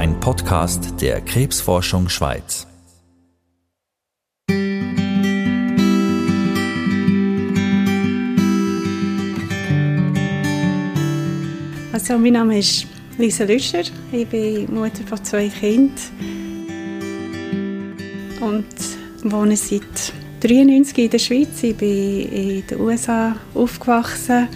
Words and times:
ein 0.00 0.18
Podcast 0.18 0.94
der 1.02 1.20
Krebsforschung 1.20 2.08
Schweiz. 2.08 2.66
Also, 11.92 12.18
mein 12.18 12.32
Name 12.32 12.60
ist 12.60 12.86
Lisa 13.18 13.44
Lüscher. 13.44 13.82
Ich 14.10 14.26
bin 14.26 14.72
Mutter 14.74 15.06
von 15.06 15.22
zwei 15.22 15.48
Kindern 15.48 15.92
und 18.40 18.64
wohne 19.24 19.54
seit 19.54 19.82
1993 20.42 20.98
in 20.98 21.10
der 21.10 21.18
Schweiz. 21.18 21.62
Ich 21.62 21.76
bin 21.76 22.22
in 22.32 22.66
den 22.66 22.80
USA 22.80 23.36
aufgewachsen, 23.52 24.48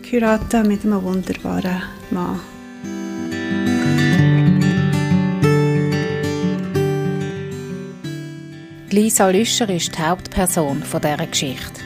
geheiratet 0.00 0.64
mit 0.64 0.84
einem 0.84 1.02
wunderbaren 1.02 1.82
Mann. 2.12 2.38
Lisa 8.90 9.28
Lüscher 9.28 9.68
ist 9.68 9.94
die 9.94 10.02
Hauptperson 10.02 10.82
dieser 10.82 11.26
Geschichte. 11.26 11.80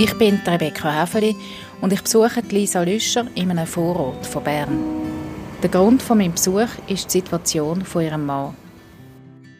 Ich 0.00 0.12
bin 0.18 0.40
Rebecca 0.44 1.00
Häfeli 1.00 1.36
und 1.80 1.92
ich 1.92 2.02
besuche 2.02 2.42
Lisa 2.50 2.82
Lüscher 2.82 3.26
in 3.36 3.52
einem 3.52 3.68
Vorort 3.68 4.26
von 4.26 4.42
Bern. 4.42 4.80
Der 5.62 5.70
Grund 5.70 6.02
für 6.02 6.16
meinem 6.16 6.32
Besuch 6.32 6.66
ist 6.88 7.06
die 7.06 7.20
Situation 7.20 7.84
von 7.84 8.02
ihrem 8.02 8.26
Mann. 8.26 8.56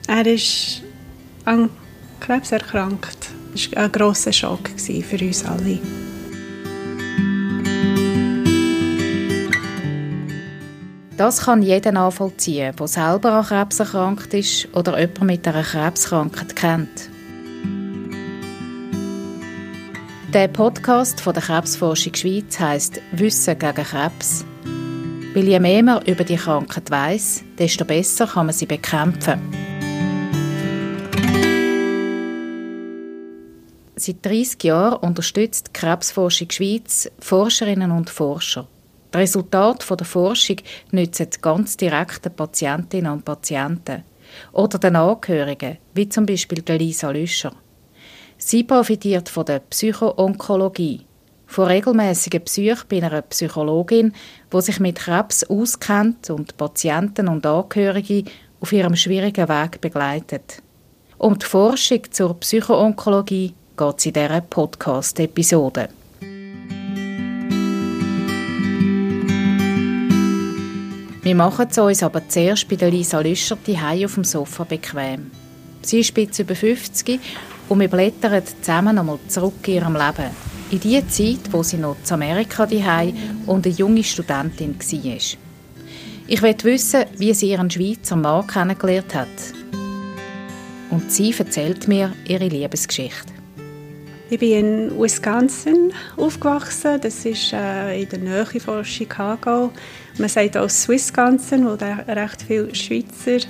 Er 0.09 0.27
ist 0.27 0.83
an 1.45 1.71
Krebs 2.19 2.51
erkrankt. 2.51 3.31
Das 3.53 3.71
war 3.71 3.85
ein 3.85 3.93
grosser 3.93 4.33
Schock 4.33 4.69
für 4.77 5.25
uns 5.25 5.45
alle. 5.45 5.79
Das 11.17 11.43
kann 11.43 11.63
jeder 11.63 11.93
nachvollziehen, 11.93 12.75
der 12.75 12.89
selber 12.89 13.33
an 13.33 13.45
Krebs 13.45 13.81
erkrankt 13.81 14.33
ist 14.33 14.69
oder 14.75 14.99
jemand 14.99 15.23
mit 15.23 15.47
einer 15.47 15.63
Krebskrankheit 15.63 16.57
kennt. 16.57 17.11
Der 20.33 20.49
Podcast 20.49 21.21
von 21.21 21.35
der 21.35 21.43
Krebsforschung 21.43 22.15
Schweiz 22.15 22.59
heißt 22.59 23.03
Wissen 23.13 23.59
gegen 23.59 23.85
Krebs. 23.85 24.47
Weil 25.35 25.49
je 25.49 25.61
mehr 25.61 25.83
man 25.83 26.03
über 26.07 26.25
die 26.25 26.37
Krankheit 26.37 26.91
weiß, 26.91 27.45
desto 27.59 27.85
besser 27.85 28.27
kann 28.27 28.47
man 28.47 28.55
sie 28.55 28.65
bekämpfen. 28.65 29.41
Seit 33.97 34.25
30 34.25 34.65
Jahren 34.65 35.07
unterstützt 35.07 35.69
die 35.69 35.73
Krebsforschung 35.75 36.51
Schweiz 36.51 37.11
Forscherinnen 37.21 37.91
und 37.91 38.09
Forscher 38.09 38.67
die 39.13 39.19
Resultate 39.19 39.97
der 39.97 40.07
Forschung 40.07 40.57
nützen 40.91 41.29
ganz 41.41 41.77
direkt 41.77 42.25
den 42.25 42.35
Patientinnen 42.35 43.13
und 43.13 43.25
Patienten 43.25 44.05
oder 44.53 44.79
den 44.79 44.97
Angehörigen, 44.97 45.79
wie 45.95 46.09
zum 46.09 46.27
Beispiel 46.27 46.63
Lisa 46.67 47.11
Lüscher. 47.11 47.53
Sie 48.39 48.65
profitiert 48.65 49.29
von 49.29 49.45
der 49.45 49.61
Psychoonkologie, 49.61 51.07
von 51.47 51.67
regelmäßigen 51.67 52.43
Psych 52.43 52.85
bei 52.89 53.03
einer 53.03 53.23
Psychologin, 53.23 54.13
die 54.53 54.61
sich 54.61 54.81
mit 54.81 54.99
Krebs 54.99 55.45
auskennt 55.45 56.31
und 56.31 56.57
Patienten 56.57 57.29
und 57.29 57.47
Angehörige 57.47 58.25
auf 58.61 58.73
ihrem 58.73 58.97
schwierigen 58.97 59.49
Weg 59.49 59.81
begleitet. 59.81 60.63
Um 61.19 61.39
die 61.39 61.47
Forschung 61.47 62.01
zur 62.11 62.35
Psychoonkologie 62.41 63.55
geht 63.77 63.99
es 63.99 64.07
in 64.07 64.13
dieser 64.15 64.41
Podcast-Episode. 64.41 65.89
Wir 71.23 71.37
machen 71.37 71.69
es 71.71 71.79
uns 71.79 72.03
aber 72.03 72.29
zuerst 72.29 72.69
bei 72.69 72.75
der 72.75 72.91
Lisa 72.91 73.21
Lüscher 73.21 73.57
die 73.65 73.79
auf 74.05 74.15
dem 74.15 74.25
Sofa 74.25 74.65
bequem. 74.65 75.31
Sie 75.81 76.01
ist 76.01 76.09
spitz 76.09 76.41
über 76.41 76.57
50 76.57 77.21
und 77.69 77.79
wir 77.79 77.87
blättern 77.87 78.43
zusammen 78.45 78.99
einmal 78.99 79.21
zurück 79.29 79.69
in 79.69 79.75
ihrem 79.75 79.95
Leben. 79.95 80.31
In 80.73 80.81
die 80.81 81.07
Zeit, 81.07 81.53
wo 81.53 81.63
sie 81.63 81.77
noch 81.77 81.97
zu 82.03 82.15
Amerika 82.15 82.67
die 82.67 82.83
und 83.47 83.67
eine 83.67 83.75
junge 83.75 84.03
Studentin 84.03 84.75
war. 84.77 85.39
Ich 86.27 86.43
will 86.43 86.57
wissen, 86.63 87.05
wie 87.19 87.35
sie 87.35 87.51
ihren 87.51 87.71
Schweizer 87.71 88.17
Mann 88.17 88.47
kennengelernt 88.49 89.15
hat. 89.15 89.29
Und 90.91 91.13
sie 91.13 91.33
erzählt 91.39 91.87
mir 91.87 92.13
ihre 92.27 92.49
Liebesgeschichte. 92.49 93.32
Ich 94.33 94.39
bin 94.39 94.91
in 94.91 94.99
Wisconsin 94.99 95.93
aufgewachsen. 96.17 96.99
Das 97.03 97.23
ist 97.27 97.53
äh, 97.53 98.01
in 98.01 98.09
der 98.09 98.19
Nähe 98.19 98.61
von 98.61 98.83
Chicago. 98.83 99.71
Man 100.17 100.29
sagt 100.31 100.57
auch 100.57 100.71
Swissconsin, 100.71 101.67
wo 101.67 101.77
da 101.77 101.97
recht 102.09 102.41
viele 102.41 102.75
Schweizer 102.75 103.47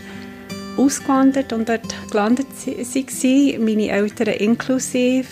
ausgewandert 0.76 1.53
und 1.53 1.69
dort 1.69 1.94
gelandet 2.10 2.48
waren, 2.66 3.65
meine 3.65 3.91
Eltern 3.91 4.34
inklusive. 4.34 5.28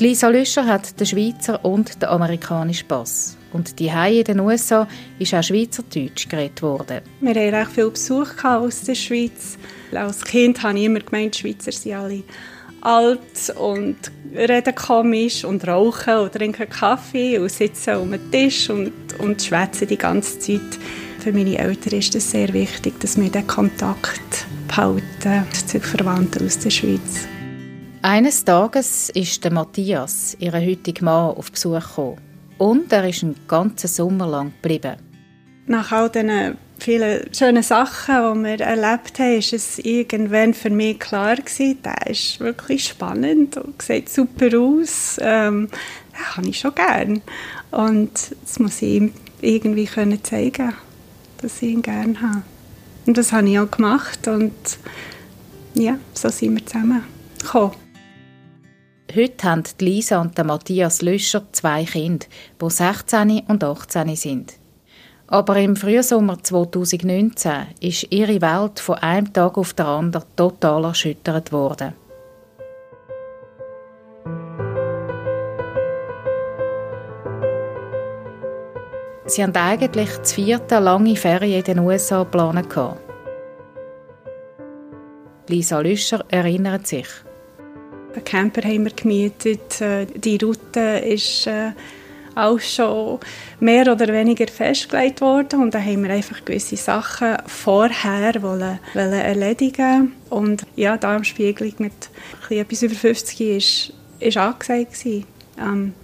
Lisa 0.00 0.26
Lüscher 0.26 0.66
hat 0.66 0.98
den 0.98 1.06
Schweizer 1.06 1.64
und 1.64 2.02
den 2.02 2.08
amerikanischen 2.08 2.88
Pass. 2.88 3.36
Und 3.52 3.78
die 3.78 3.86
in 3.86 4.24
den 4.24 4.40
USA 4.40 4.88
ist 5.20 5.34
auch 5.34 5.42
Schweizerdeutsch 5.44 6.28
geredet 6.28 6.60
worden. 6.62 7.00
Wir 7.20 7.30
hatten 7.30 7.54
recht 7.54 7.70
viel 7.70 7.90
Besuch 7.90 8.42
aus 8.42 8.82
der 8.82 8.96
Schweiz. 8.96 9.56
Als 9.94 10.24
Kind 10.24 10.60
habe 10.64 10.76
ich 10.76 10.86
immer 10.86 10.98
gemeint, 10.98 11.36
die 11.36 11.38
Schweizer 11.38 11.70
sind 11.70 11.94
alle 11.94 12.24
alt 12.84 13.54
und 13.58 13.96
reden 14.34 14.74
komisch 14.74 15.44
und 15.44 15.66
rauchen 15.66 16.14
oder 16.14 16.30
trinken 16.30 16.68
Kaffee 16.68 17.38
und 17.38 17.50
sitzen 17.50 17.96
um 17.96 18.10
den 18.10 18.30
Tisch 18.30 18.70
und, 18.70 18.92
und 19.18 19.42
schwätzen 19.42 19.88
die 19.88 19.98
ganze 19.98 20.38
Zeit. 20.38 20.78
Für 21.20 21.32
meine 21.32 21.58
Eltern 21.58 21.98
ist 21.98 22.14
es 22.14 22.30
sehr 22.30 22.52
wichtig, 22.52 23.00
dass 23.00 23.18
wir 23.18 23.30
den 23.30 23.46
Kontakt 23.46 24.46
behalten 24.68 25.46
zu 25.66 25.80
Verwandten 25.80 26.44
aus 26.44 26.58
der 26.58 26.70
Schweiz. 26.70 27.26
Eines 28.02 28.44
Tages 28.44 29.08
ist 29.10 29.42
der 29.42 29.52
Matthias, 29.52 30.36
ihr 30.38 30.52
heutiger 30.52 31.04
Mann, 31.04 31.36
auf 31.36 31.50
Besuch 31.50 31.80
gekommen. 31.80 32.18
Und 32.58 32.92
er 32.92 33.08
ist 33.08 33.22
einen 33.22 33.36
ganzen 33.48 33.88
Sommer 33.88 34.26
lang 34.26 34.52
geblieben. 34.60 34.96
Nach 35.66 35.90
all 35.90 36.10
diesen 36.10 36.58
vielen 36.78 37.32
schönen 37.34 37.62
Sachen, 37.62 38.42
die 38.42 38.44
wir 38.44 38.60
erlebt 38.60 39.18
haben, 39.18 39.38
ist 39.38 39.52
es 39.52 39.78
irgendwann 39.78 40.54
für 40.54 40.70
mich 40.70 40.98
klar 40.98 41.36
gewesen, 41.36 41.78
der 41.82 42.06
ist 42.08 42.40
wirklich 42.40 42.84
spannend 42.84 43.56
und 43.56 43.80
sieht 43.80 44.08
super 44.08 44.58
aus. 44.58 45.18
Ähm, 45.20 45.68
den 46.12 46.36
habe 46.36 46.48
ich 46.48 46.58
schon 46.58 46.74
gern. 46.74 47.22
Und 47.70 48.10
das 48.42 48.58
muss 48.58 48.82
ich 48.82 48.94
ihm 48.94 49.12
irgendwie 49.40 49.86
können 49.86 50.22
zeigen, 50.22 50.74
dass 51.38 51.62
ich 51.62 51.70
ihn 51.70 51.82
gerne 51.82 52.20
habe. 52.20 52.42
Und 53.06 53.18
das 53.18 53.32
habe 53.32 53.48
ich 53.48 53.58
auch 53.58 53.70
gemacht 53.70 54.26
und 54.28 54.52
ja, 55.74 55.98
so 56.14 56.28
sind 56.30 56.54
wir 56.54 56.64
zusammen 56.64 57.04
gekommen. 57.40 57.72
Heute 59.14 59.48
haben 59.48 59.62
Lisa 59.80 60.20
und 60.20 60.36
Matthias 60.38 61.02
Löscher 61.02 61.44
zwei 61.52 61.84
Kinder, 61.84 62.26
die 62.60 62.70
16 62.70 63.42
und 63.46 63.62
18 63.62 64.16
sind. 64.16 64.54
Aber 65.26 65.56
im 65.56 65.74
Frühsommer 65.74 66.42
2019 66.42 67.52
ist 67.80 68.06
ihre 68.10 68.40
Welt 68.42 68.78
von 68.78 68.96
einem 68.96 69.32
Tag 69.32 69.56
auf 69.56 69.72
den 69.72 69.86
anderen 69.86 70.26
total 70.36 70.84
erschüttert 70.84 71.50
worden. 71.50 71.94
Sie 79.26 79.42
hatten 79.42 79.56
eigentlich 79.56 80.10
das 80.18 80.34
vierte 80.34 80.78
lange 80.78 81.16
Ferien 81.16 81.60
in 81.60 81.64
den 81.64 81.78
USA 81.78 82.24
geplant. 82.24 82.68
Lisa 85.48 85.80
Lüscher 85.80 86.24
erinnert 86.28 86.86
sich. 86.86 87.08
Einen 88.14 88.24
Camper 88.24 88.62
haben 88.62 88.84
wir 88.84 88.92
gemietet. 88.92 89.80
Äh, 89.80 90.06
die 90.06 90.36
Route 90.36 90.80
ist 90.80 91.46
äh, 91.46 91.72
auch 92.34 92.60
schon 92.60 93.20
mehr 93.60 93.90
oder 93.90 94.08
weniger 94.08 94.46
festgelegt 94.48 95.20
worden 95.20 95.62
und 95.62 95.74
da 95.74 95.80
haben 95.80 96.02
wir 96.02 96.10
einfach 96.10 96.44
gewisse 96.44 96.76
Sachen 96.76 97.36
vorher 97.46 98.42
wollen, 98.42 98.78
wollen 98.94 99.12
erledigen 99.12 100.12
und 100.30 100.66
ja, 100.76 100.96
Darmspiegelung 100.96 101.74
mit 101.78 101.92
etwas 102.50 102.82
über 102.82 102.94
50 102.94 103.40
ist, 103.40 103.92
ist 104.20 104.36
angesagt 104.36 105.04
Ähm, 105.56 105.94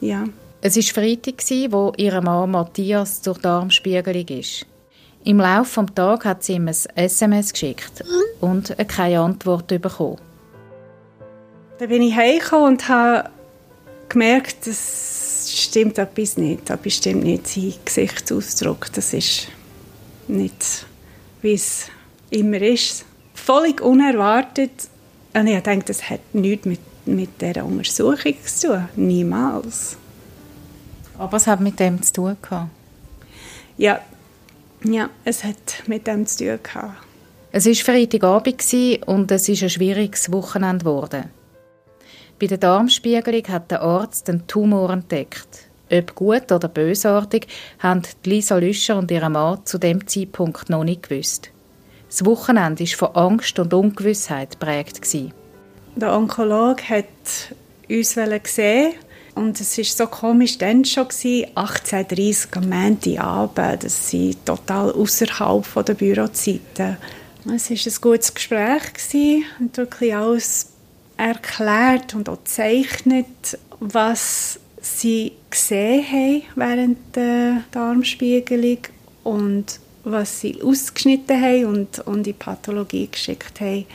ja. 0.00 0.24
Es 0.60 0.76
war 0.76 0.82
Freitag, 0.82 1.42
wo 1.70 1.92
ihr 1.96 2.20
Mann 2.20 2.50
Matthias 2.50 3.22
zur 3.22 3.34
Darmspiegelung 3.34 4.28
ist. 4.28 4.66
Im 5.24 5.38
Laufe 5.38 5.84
des 5.84 5.94
Tages 5.94 6.24
hat 6.24 6.42
sie 6.42 6.54
ihm 6.54 6.68
ein 6.68 6.76
SMS 6.96 7.52
geschickt 7.52 8.04
und 8.40 8.76
keine 8.88 9.20
Antwort 9.20 9.68
bekommen. 9.68 10.18
Dann 11.78 11.88
bin 11.88 12.02
ich 12.02 12.14
heimgekommen 12.14 12.72
und 12.72 12.88
habe 12.88 13.30
gemerkt, 14.08 14.66
dass 14.66 15.41
stimmt 15.58 15.98
etwas 15.98 16.36
nicht. 16.36 16.68
Da 16.68 16.76
bestimmt 16.76 17.24
nicht 17.24 17.46
sein 17.46 17.74
Gesichtsausdruck. 17.84 18.92
Das 18.92 19.12
ist 19.12 19.48
nicht, 20.28 20.86
wie 21.40 21.54
es 21.54 21.86
immer 22.30 22.60
ist. 22.60 23.04
Völlig 23.34 23.80
unerwartet. 23.80 24.88
Und 25.34 25.46
ich 25.46 25.60
denke, 25.60 25.86
das 25.86 26.08
hat 26.08 26.20
nichts 26.32 26.66
mit, 26.66 26.80
mit 27.06 27.40
dieser 27.40 27.64
Untersuchung 27.64 28.34
zu 28.44 28.68
tun. 28.68 28.88
Niemals. 28.96 29.96
Aber 31.18 31.36
es 31.36 31.46
hat 31.46 31.60
mit 31.60 31.78
dem 31.80 32.02
zu 32.02 32.12
tun 32.12 32.36
gehabt. 32.40 32.70
Ja, 33.76 34.00
ja 34.84 35.08
es 35.24 35.44
hat 35.44 35.82
mit 35.86 36.06
dem 36.06 36.26
zu 36.26 36.44
tun 36.44 36.58
gehabt. 36.62 36.94
Es 37.54 37.66
war 37.66 37.74
Freitagabend 37.74 38.64
und 39.06 39.30
es 39.30 39.48
ist 39.48 39.62
ein 39.62 39.70
schwieriges 39.70 40.32
Wochenende 40.32 40.84
geworden. 40.84 41.24
Bei 42.42 42.48
der 42.48 42.58
Darmspiegelung 42.58 43.46
hat 43.50 43.70
der 43.70 43.82
Arzt 43.82 44.26
den 44.26 44.48
Tumor 44.48 44.90
entdeckt. 44.90 45.68
Ob 45.92 46.12
gut 46.16 46.50
oder 46.50 46.66
bösartig, 46.66 47.46
haben 47.78 48.02
Lisa 48.24 48.56
Lüscher 48.56 48.98
und 48.98 49.12
ihr 49.12 49.28
Mann 49.28 49.64
zu 49.64 49.78
dem 49.78 50.08
Zeitpunkt 50.08 50.68
noch 50.68 50.82
nicht 50.82 51.08
gewusst. 51.08 51.50
Das 52.08 52.24
Wochenende 52.24 52.82
war 52.82 52.98
von 52.98 53.14
Angst 53.14 53.60
und 53.60 53.72
Ungewissheit 53.72 54.58
geprägt. 54.58 55.00
Der 55.94 56.16
Onkologe 56.16 56.82
hat 56.88 57.04
uns 57.88 58.14
sehen 58.14 58.94
und 59.36 59.60
es 59.60 59.78
war 59.78 59.84
so 59.84 60.06
komisch 60.08 60.58
dann 60.58 60.84
schon, 60.84 61.06
18.30 61.06 62.46
Uhr 62.48 62.56
am 62.56 62.68
Montagabend, 62.70 63.84
das 63.84 64.10
sind 64.10 64.44
total 64.44 64.90
außerhalb 64.90 65.84
der 65.86 65.94
Bürozeiten. 65.94 66.96
Es 67.54 67.70
war 67.70 67.76
ein 67.76 68.00
gutes 68.00 68.34
Gespräch 68.34 68.82
und 69.60 69.76
wirklich 69.76 70.12
alles 70.12 70.71
erklärt 71.16 72.14
und 72.14 72.28
auch 72.28 72.38
gezeichnet, 72.38 73.58
was 73.80 74.60
sie 74.80 75.32
gesehen 75.50 76.04
haben 76.10 76.42
während 76.56 77.16
der 77.16 77.62
Darmspiegelung 77.70 78.78
und 79.22 79.80
was 80.04 80.40
sie 80.40 80.60
ausgeschnitten 80.62 81.40
haben 81.40 81.64
und, 81.66 81.98
und 82.00 82.16
in 82.18 82.22
die 82.24 82.32
Pathologie 82.32 83.08
geschickt 83.10 83.60
haben. 83.60 83.86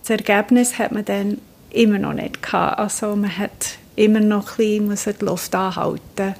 Das 0.00 0.10
Ergebnis 0.10 0.78
hat 0.78 0.92
man 0.92 1.04
dann 1.04 1.38
immer 1.70 1.98
noch 1.98 2.12
nicht 2.12 2.42
gehabt. 2.42 2.78
Also 2.78 3.16
man 3.16 3.36
hat 3.36 3.78
immer 3.96 4.20
noch 4.20 4.58
ein 4.58 4.88
bisschen 4.88 5.14
die 5.20 5.24
Luft 5.24 5.54
anhalten. 5.54 6.34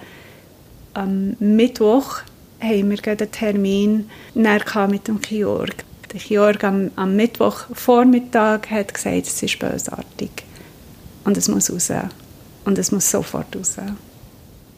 Am 0.94 1.36
Mittwoch 1.38 2.20
haben 2.60 2.90
wir 2.90 2.98
einen 3.06 3.32
Termin 3.32 4.10
mit 4.34 5.08
dem 5.08 5.20
Chirurg. 5.22 5.84
Der 6.12 6.18
Chirurg 6.18 6.64
am, 6.64 6.90
am 6.96 7.14
Mittwochvormittag 7.14 8.68
hat 8.68 8.94
gesagt, 8.94 9.28
es 9.28 9.42
ist 9.42 9.58
bösartig. 9.60 10.30
Und 11.24 11.36
es 11.36 11.46
muss 11.46 11.70
raus. 11.70 11.92
Und 12.64 12.78
es 12.78 12.90
muss 12.90 13.10
sofort 13.10 13.54
raus. 13.54 13.76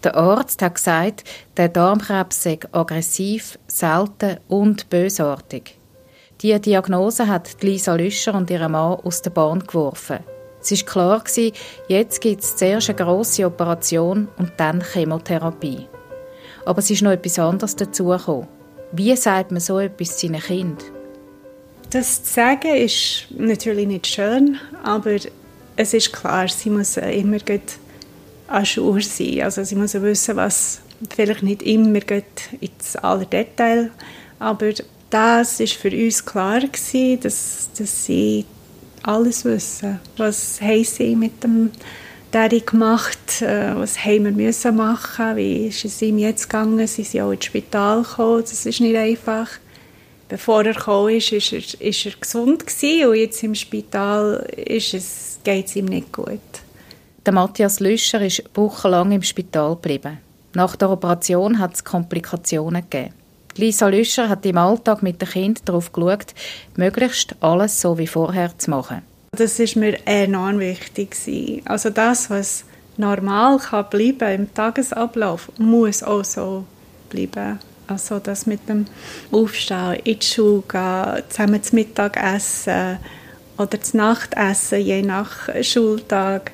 Der 0.04 0.16
Arzt 0.16 0.60
hat 0.60 0.74
gesagt, 0.74 1.24
der 1.56 1.68
Darmkrebs 1.68 2.42
sei 2.42 2.58
aggressiv, 2.72 3.58
selten 3.66 4.38
und 4.48 4.90
bösartig. 4.90 5.78
Diese 6.42 6.60
Diagnose 6.60 7.28
hat 7.28 7.62
Lisa 7.62 7.94
Lüscher 7.94 8.34
und 8.34 8.50
ihren 8.50 8.72
Mann 8.72 8.98
aus 8.98 9.22
der 9.22 9.30
Bahn 9.30 9.60
geworfen. 9.60 10.18
Es 10.60 10.70
war 10.70 10.86
klar, 10.86 11.22
jetzt 11.88 12.20
gibt 12.20 12.42
es 12.42 12.56
zuerst 12.56 12.90
eine 12.90 12.96
grosse 12.96 13.46
Operation 13.46 14.28
und 14.36 14.52
dann 14.58 14.82
Chemotherapie. 14.82 15.88
Aber 16.66 16.80
es 16.80 16.90
ist 16.90 17.02
noch 17.02 17.12
etwas 17.12 17.38
anderes 17.38 17.74
dazugekommen. 17.74 18.48
Wie 18.92 19.16
sagt 19.16 19.50
man 19.50 19.60
so 19.60 19.78
etwas 19.78 20.20
seinen 20.20 20.40
Kindern? 20.40 21.01
Das 21.92 22.24
zu 22.24 22.32
sagen 22.32 22.74
ist 22.74 23.26
natürlich 23.36 23.86
nicht 23.86 24.06
schön, 24.06 24.58
aber 24.82 25.16
es 25.76 25.92
ist 25.92 26.10
klar, 26.10 26.48
sie 26.48 26.70
muss 26.70 26.96
immer 26.96 27.36
an 28.48 28.64
Schuhe 28.64 29.02
sein. 29.02 29.42
Also 29.42 29.62
sie 29.62 29.74
muss 29.74 29.92
wissen, 29.92 30.36
was 30.36 30.80
vielleicht 31.14 31.42
nicht 31.42 31.62
immer 31.62 32.00
ins 32.62 32.96
aller 32.96 33.26
Detail, 33.26 33.90
aber 34.38 34.72
das 35.10 35.60
ist 35.60 35.74
für 35.74 35.90
uns 35.90 36.24
klar 36.24 36.60
gewesen, 36.60 37.20
dass, 37.20 37.68
dass 37.76 38.06
sie 38.06 38.46
alles 39.02 39.44
wissen. 39.44 40.00
Was 40.16 40.62
haben 40.62 40.84
sie 40.84 41.14
mit 41.14 41.44
dem 41.44 41.72
Daddy 42.30 42.60
gemacht? 42.60 43.42
Äh, 43.42 43.76
was 43.76 44.02
haben 44.02 44.24
wir 44.24 44.32
müssen 44.32 44.76
machen? 44.76 45.36
Wie 45.36 45.66
ist 45.66 45.84
es 45.84 46.00
ihm 46.00 46.16
jetzt 46.16 46.48
gegangen? 46.48 46.86
Sie 46.86 47.04
sind 47.04 47.20
auch 47.20 47.32
ins 47.32 47.44
Spital 47.44 48.02
gekommen. 48.02 48.40
Das 48.40 48.64
ist 48.64 48.80
nicht 48.80 48.96
einfach. 48.96 49.48
Bevor 50.32 50.64
er 50.64 50.72
gekommen 50.72 51.14
ist, 51.14 51.30
ist 51.30 51.52
er, 51.52 51.58
ist 51.86 52.06
er 52.06 52.12
gesund 52.18 52.66
gewesen 52.66 53.06
und 53.06 53.16
jetzt 53.16 53.42
im 53.42 53.54
Spital 53.54 54.48
ist 54.56 54.94
es, 54.94 55.38
geht 55.44 55.66
es 55.66 55.76
ihm 55.76 55.84
nicht 55.84 56.10
gut. 56.10 56.40
Der 57.26 57.34
Matthias 57.34 57.80
Lüscher 57.80 58.22
ist 58.22 58.42
wochenlang 58.54 59.12
im 59.12 59.20
Spital 59.20 59.74
geblieben. 59.74 60.16
Nach 60.54 60.74
der 60.74 60.88
Operation 60.88 61.58
hat 61.58 61.74
es 61.74 61.84
Komplikationen 61.84 62.80
gegeben. 62.88 63.12
Lisa 63.56 63.88
Lüscher 63.88 64.30
hat 64.30 64.46
im 64.46 64.56
Alltag 64.56 65.02
mit 65.02 65.20
den 65.20 65.28
Kindern 65.28 65.66
darauf 65.66 65.92
geschaut, 65.92 66.28
möglichst 66.76 67.36
alles 67.40 67.78
so 67.78 67.98
wie 67.98 68.06
vorher 68.06 68.56
zu 68.56 68.70
machen. 68.70 69.02
Das 69.36 69.60
ist 69.60 69.76
mir 69.76 69.98
enorm 70.06 70.60
wichtig. 70.60 71.14
Also 71.66 71.90
das, 71.90 72.30
was 72.30 72.64
normal 72.96 73.58
kann 73.58 73.90
bleiben 73.90 74.32
im 74.34 74.54
Tagesablauf, 74.54 75.52
muss 75.58 76.02
auch 76.02 76.24
so 76.24 76.64
bleiben. 77.10 77.58
Also 77.92 78.18
das 78.18 78.46
mit 78.46 78.66
dem 78.70 78.86
Aufstehen, 79.30 80.00
in 80.04 80.18
die 80.18 80.26
Schule 80.26 80.62
gehen, 80.66 81.22
zusammen 81.28 81.62
zum 81.62 81.76
Mittag 81.76 82.16
essen 82.16 82.96
oder 83.58 83.78
zum 83.82 83.98
Nachtessen, 83.98 84.80
je 84.80 85.02
nach 85.02 85.50
Schultag. 85.60 86.52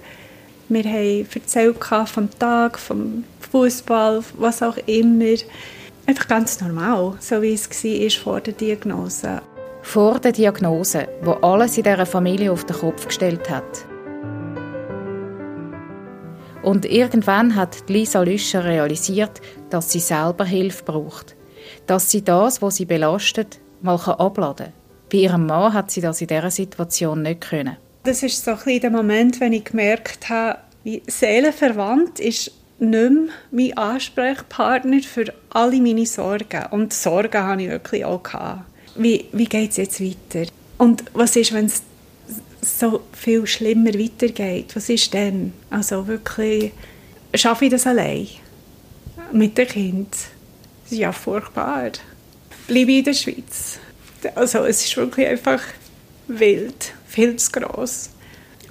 Wir 0.68 0.82
haben 0.82 1.28
erzählt 1.32 1.76
vom 2.06 2.28
Tag, 2.40 2.76
vom 2.76 3.22
Fußball, 3.52 4.24
was 4.36 4.62
auch 4.64 4.76
immer. 4.86 5.36
Einfach 6.06 6.26
ganz 6.26 6.60
normal, 6.60 7.14
so 7.20 7.40
wie 7.40 7.54
es 7.54 7.70
war 7.70 8.22
vor 8.22 8.40
der 8.40 8.54
Diagnose. 8.54 9.40
Vor 9.82 10.18
der 10.18 10.32
Diagnose, 10.32 11.06
wo 11.22 11.32
alles 11.34 11.78
in 11.78 11.84
dieser 11.84 12.04
Familie 12.04 12.50
auf 12.50 12.66
den 12.66 12.76
Kopf 12.76 13.06
gestellt 13.06 13.48
hat. 13.48 13.86
Und 16.62 16.84
irgendwann 16.84 17.54
hat 17.54 17.88
Lisa 17.88 18.22
Lüscher 18.22 18.64
realisiert, 18.64 19.40
dass 19.70 19.92
sie 19.92 20.00
selber 20.00 20.44
Hilfe 20.44 20.84
braucht. 20.84 21.36
Dass 21.86 22.10
sie 22.10 22.22
das, 22.22 22.60
was 22.60 22.76
sie 22.76 22.84
belastet, 22.84 23.60
mal 23.80 23.94
abladen 23.94 24.66
kann. 24.66 24.72
Bei 25.10 25.18
ihrem 25.18 25.46
Mann 25.46 25.72
hat 25.72 25.90
sie 25.90 26.00
das 26.00 26.20
in 26.20 26.26
dieser 26.26 26.50
Situation 26.50 27.22
nicht 27.22 27.42
können. 27.42 27.76
Das 28.02 28.22
ist 28.22 28.44
so 28.44 28.52
ein 28.64 28.80
der 28.80 28.90
Moment, 28.90 29.40
wenn 29.40 29.52
ich 29.52 29.64
gemerkt 29.64 30.28
habe, 30.28 30.58
wie 30.84 31.02
seelenverwandt 31.06 32.20
ist 32.20 32.52
nicht 32.78 33.10
mehr 33.10 33.10
mein 33.50 33.76
Ansprechpartner 33.76 35.00
für 35.02 35.32
alle 35.50 35.80
meine 35.80 36.06
Sorgen. 36.06 36.66
Und 36.70 36.92
Sorgen 36.92 37.42
hatte 37.42 37.62
ich 37.62 37.68
wirklich 37.68 38.04
auch. 38.04 38.22
Wie, 38.96 39.26
wie 39.32 39.44
geht 39.46 39.70
es 39.70 39.76
jetzt 39.76 40.00
weiter? 40.00 40.50
Und 40.78 41.04
was 41.12 41.36
ist, 41.36 41.52
wenn 41.52 41.66
es 41.66 41.82
so 42.68 43.02
viel 43.12 43.46
schlimmer 43.46 43.94
weitergeht? 43.94 44.74
Was 44.74 44.88
ist 44.88 45.12
denn? 45.14 45.52
Also 45.70 46.06
wirklich, 46.06 46.72
schaffe 47.34 47.66
ich 47.66 47.70
das 47.70 47.86
allein? 47.86 48.28
Mit 49.32 49.56
dem 49.58 49.68
Kind? 49.68 50.12
Das 50.82 50.92
ist 50.92 50.98
ja 50.98 51.12
furchtbar. 51.12 51.90
Bleibe 52.66 52.92
ich 52.92 52.98
in 52.98 53.04
der 53.04 53.14
Schweiz? 53.14 53.78
Also 54.34 54.64
es 54.64 54.84
ist 54.84 54.96
wirklich 54.96 55.26
einfach 55.26 55.62
wild, 56.26 56.92
viel 57.06 57.36
zu 57.36 57.50
gross, 57.52 58.10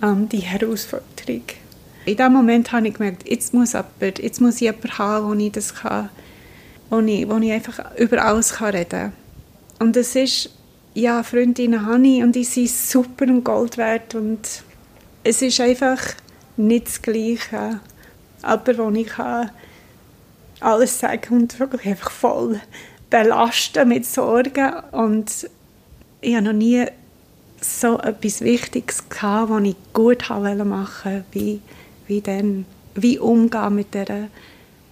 ähm, 0.01 0.27
die 0.29 0.39
Herausforderung. 0.39 1.43
In 2.05 2.15
diesem 2.15 2.33
Moment 2.33 2.71
habe 2.71 2.87
ich 2.87 2.93
gemerkt, 2.93 3.29
jetzt 3.29 3.53
muss, 3.53 3.73
jemand, 3.73 4.19
jetzt 4.19 4.39
muss 4.39 4.55
ich 4.55 4.61
jemanden 4.61 4.97
haben, 4.97 5.27
wo 5.27 5.33
ich 5.33 5.51
das 5.51 5.75
kann, 5.75 6.09
wo 6.89 6.99
ich, 6.99 7.27
wo 7.27 7.37
ich 7.37 7.51
einfach 7.51 7.95
über 7.97 8.23
alles 8.23 8.53
kann 8.53 8.75
reden 8.75 8.89
kann. 8.89 9.13
Und 9.79 9.97
es 9.97 10.15
ist, 10.15 10.49
ja, 10.97 11.21
Freundinnen 11.21 11.85
habe 11.85 12.07
ich 12.07 12.23
und 12.23 12.35
die 12.35 12.43
sind 12.43 12.69
super 12.69 13.25
und 13.25 13.43
Gold 13.43 13.77
wert 13.77 14.15
und 14.15 14.63
es 15.23 15.43
ist 15.43 15.61
einfach 15.61 16.01
nicht 16.57 16.87
das 16.87 17.01
Gleiche, 17.03 17.81
aber 18.41 18.77
wo 18.79 18.89
ich 18.89 19.05
kann 19.05 19.51
alles 20.59 20.97
sagen 20.99 21.35
und 21.35 21.59
wirklich 21.59 21.85
einfach 21.85 22.09
voll 22.09 22.59
belasten 23.11 23.87
mit 23.89 24.07
Sorgen 24.07 24.73
und 24.91 25.47
ich 26.21 26.33
habe 26.33 26.45
noch 26.45 26.53
nie 26.53 26.85
so 27.61 27.99
etwas 27.99 28.41
Wichtiges 28.41 29.07
gehabt, 29.07 29.51
was 29.51 29.63
ich 29.65 29.75
gut 29.93 30.27
machen 30.29 30.65
wollte, 30.65 31.25
wie 31.31 31.61
wie 32.07 32.21
dann, 32.21 32.65
wie 32.95 33.19
umgehen 33.19 33.75
mit 33.75 33.93
dieser 33.93 34.29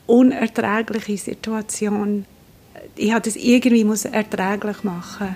unerträglichen 0.06 1.18
Situation. 1.18 2.26
Ich 2.96 3.12
habe 3.12 3.22
das 3.22 3.38
irgendwie 3.38 3.88
erträglich 4.12 4.84
machen 4.84 5.36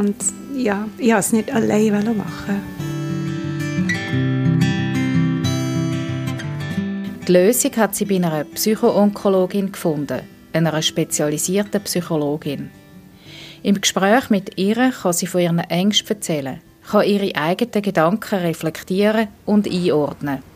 und 0.00 0.16
ja, 0.56 0.88
ich 0.96 1.08
wollte 1.08 1.20
es 1.20 1.32
nicht 1.32 1.54
allein 1.54 2.16
machen. 2.16 2.62
Die 7.28 7.32
Lösung 7.32 7.76
hat 7.76 7.94
sie 7.94 8.06
bei 8.06 8.16
einer 8.16 8.44
Psychoonkologin 8.44 9.72
gefunden, 9.72 10.22
einer 10.54 10.80
spezialisierten 10.80 11.82
Psychologin. 11.82 12.70
Im 13.62 13.78
Gespräch 13.78 14.30
mit 14.30 14.58
ihr 14.58 14.90
kann 14.90 15.12
sie 15.12 15.26
von 15.26 15.42
ihren 15.42 15.58
Ängsten 15.58 16.16
erzählen, 16.16 16.60
kann 16.90 17.06
ihre 17.06 17.36
eigenen 17.36 17.82
Gedanken 17.82 18.38
reflektieren 18.38 19.28
und 19.44 19.70
einordnen. 19.70 20.49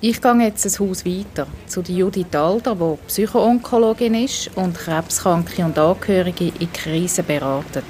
Ich 0.00 0.20
gehe 0.20 0.42
jetzt 0.42 0.64
ein 0.64 0.88
Haus 0.88 1.04
weiter 1.04 1.48
zu 1.66 1.80
Judith 1.82 2.32
Alder, 2.32 2.76
die 2.76 3.06
Psychoonkologin 3.08 4.14
ist 4.14 4.48
und 4.54 4.76
Krebskranke 4.76 5.64
und 5.64 5.76
Angehörige 5.76 6.52
in 6.60 6.72
Krisen 6.72 7.26
beratet. 7.26 7.84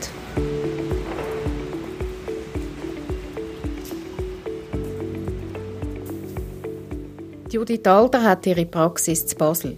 Judith 7.50 7.84
Alder 7.84 8.22
hat 8.22 8.46
ihre 8.46 8.64
Praxis 8.64 9.26
zu 9.26 9.36
Basel. 9.36 9.76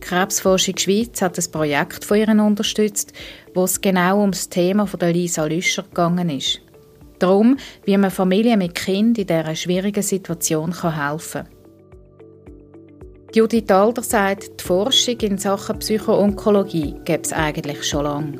Krebsforschung 0.00 0.76
Schweiz 0.78 1.22
hat 1.22 1.38
ein 1.38 1.52
Projekt 1.52 2.04
von 2.04 2.16
ihr 2.16 2.28
unterstützt, 2.28 3.12
wo 3.54 3.62
es 3.64 3.80
genau 3.80 4.24
um 4.24 4.32
das 4.32 4.48
Thema 4.48 4.88
von 4.88 4.98
Lisa 4.98 5.44
Lüscher 5.44 5.84
gegangen 5.84 6.30
ist. 6.30 6.60
Darum, 7.18 7.56
wie 7.84 7.96
man 7.96 8.10
Familien 8.10 8.58
mit 8.58 8.74
Kind 8.74 9.18
in 9.18 9.26
dieser 9.26 9.54
schwierigen 9.54 10.02
Situation 10.02 10.74
helfen 10.82 11.44
kann. 11.44 11.58
Judith 13.34 13.70
Alder 13.70 14.02
sagt, 14.02 14.60
die 14.60 14.64
Forschung 14.64 15.20
in 15.20 15.36
Sachen 15.36 15.78
Psychoonkologie 15.78 16.94
gibt 17.04 17.26
es 17.26 17.32
eigentlich 17.32 17.84
schon 17.84 18.04
lange. 18.04 18.38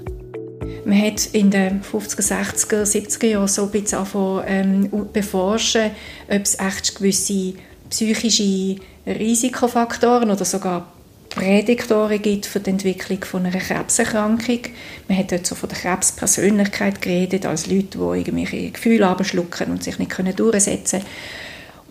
Man 0.84 1.02
hat 1.02 1.26
in 1.34 1.50
den 1.50 1.82
50er, 1.82 2.22
60er, 2.22 2.82
70er 2.84 3.26
Jahren 3.26 3.48
so 3.48 3.64
ein 3.64 3.70
bisschen 3.70 3.98
angefangen, 3.98 4.88
ähm, 4.92 5.08
beforschen, 5.12 5.90
ob 6.28 6.42
es 6.42 6.58
echt 6.58 6.96
gewisse 6.96 7.54
psychische 7.90 8.76
Risikofaktoren 9.06 10.30
oder 10.30 10.44
sogar 10.46 10.90
Prädiktoren 11.30 12.20
gibt 12.20 12.46
für 12.46 12.60
die 12.60 12.70
Entwicklung 12.70 13.22
von 13.24 13.46
einer 13.46 13.58
Krebserkrankung. 13.58 14.60
Man 15.08 15.18
hat 15.18 15.32
dort 15.32 15.46
so 15.46 15.54
von 15.54 15.68
der 15.68 15.78
Krebspersönlichkeit 15.78 17.00
geredet, 17.02 17.46
als 17.46 17.66
Leute, 17.66 17.98
die 17.98 18.18
irgendwelche 18.18 18.70
Gefühle 18.70 19.06
abschlucken 19.06 19.70
und 19.70 19.84
sich 19.84 19.98
nicht 19.98 20.38
durchsetzen 20.38 21.00
können. 21.00 21.10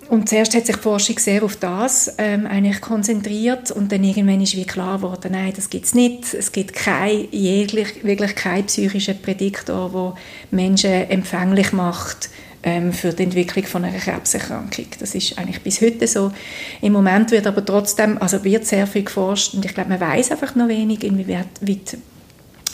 Und 0.09 0.29
zuerst 0.29 0.55
hat 0.55 0.65
sich 0.65 0.75
die 0.77 0.81
Forschung 0.81 1.19
sehr 1.19 1.43
auf 1.43 1.57
das 1.57 2.13
ähm, 2.17 2.45
eigentlich 2.47 2.79
konzentriert 2.79 3.71
und 3.71 3.91
dann 3.91 4.03
irgendwann 4.03 4.39
ist 4.39 4.55
wie 4.55 4.65
klar 4.65 4.97
geworden, 4.97 5.33
nein, 5.33 5.51
das 5.53 5.69
gibt 5.69 5.85
es 5.85 5.93
nicht. 5.93 6.33
Es 6.33 6.51
gibt 6.51 6.73
kein, 6.73 7.27
wirklich 7.31 8.35
keinen 8.35 8.65
psychischen 8.65 9.21
Prädiktor, 9.21 9.89
der 9.91 10.57
Menschen 10.57 11.09
empfänglich 11.09 11.73
macht 11.73 12.29
ähm, 12.63 12.91
für 12.93 13.13
die 13.13 13.23
Entwicklung 13.23 13.65
von 13.65 13.85
einer 13.85 13.99
Krebserkrankung. 13.99 14.87
Das 14.99 15.15
ist 15.15 15.37
eigentlich 15.37 15.61
bis 15.61 15.81
heute 15.81 16.07
so. 16.07 16.31
Im 16.81 16.93
Moment 16.93 17.31
wird 17.31 17.47
aber 17.47 17.63
trotzdem, 17.63 18.17
also 18.19 18.43
wird 18.43 18.65
sehr 18.65 18.87
viel 18.87 19.03
geforscht 19.03 19.53
und 19.53 19.65
ich 19.65 19.73
glaube, 19.73 19.89
man 19.89 19.99
weiß 19.99 20.31
einfach 20.31 20.55
noch 20.55 20.67
wenig, 20.67 21.03
inwieweit 21.03 21.47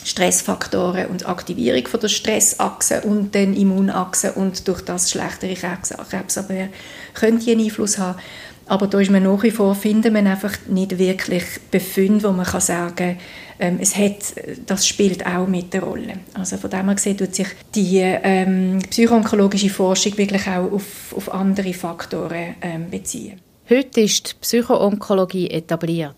Stressfaktoren 0.04 1.06
und 1.06 1.26
Aktivierung 1.26 1.86
von 1.86 2.00
der 2.00 2.08
Stressachse 2.08 3.00
und 3.02 3.34
den 3.34 3.54
Immunachse 3.54 4.32
und 4.32 4.68
durch 4.68 4.82
das 4.82 5.10
schlechtere 5.10 5.54
Krebsabwehr 5.54 6.68
könnte 7.14 7.50
einen 7.50 7.60
Einfluss 7.60 7.98
haben. 7.98 8.18
Aber 8.66 8.86
da 8.86 8.98
ist 8.98 9.10
man 9.10 9.22
nach 9.22 9.42
wie 9.42 9.50
vor, 9.50 9.74
findet 9.74 10.12
man 10.12 10.26
einfach 10.26 10.52
nicht 10.68 10.98
wirklich 10.98 11.44
Befunde, 11.70 12.24
wo 12.24 12.32
man 12.32 12.46
kann 12.46 12.60
sagen 12.60 13.18
ähm, 13.58 13.78
es 13.80 13.96
hat, 13.96 14.34
das 14.66 14.86
spielt 14.86 15.24
auch 15.26 15.46
mit 15.46 15.72
der 15.72 15.82
Rolle. 15.82 16.14
Also 16.34 16.56
von 16.56 16.70
dem 16.70 16.86
her 16.86 16.94
gesehen 16.94 17.16
tut 17.16 17.34
sich 17.34 17.48
die 17.74 18.00
ähm, 18.00 18.80
psychoonkologische 18.90 19.70
Forschung 19.70 20.16
wirklich 20.18 20.46
auch 20.48 20.72
auf, 20.72 21.14
auf 21.16 21.32
andere 21.32 21.72
Faktoren 21.72 22.56
ähm, 22.60 22.90
beziehen. 22.90 23.40
Heute 23.70 24.02
ist 24.02 24.30
die 24.30 24.34
Psychoonkologie 24.40 25.50
etabliert. 25.50 26.16